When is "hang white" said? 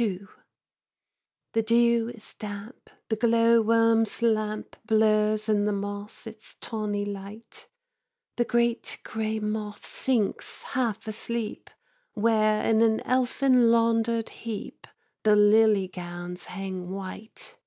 16.46-17.58